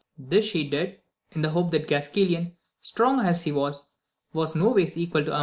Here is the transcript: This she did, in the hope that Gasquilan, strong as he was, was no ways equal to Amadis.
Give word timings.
This 0.17 0.45
she 0.45 0.67
did, 0.67 0.97
in 1.33 1.43
the 1.43 1.51
hope 1.51 1.69
that 1.69 1.87
Gasquilan, 1.87 2.53
strong 2.81 3.19
as 3.19 3.43
he 3.43 3.51
was, 3.51 3.89
was 4.33 4.55
no 4.55 4.71
ways 4.71 4.97
equal 4.97 5.21
to 5.25 5.31
Amadis. 5.31 5.39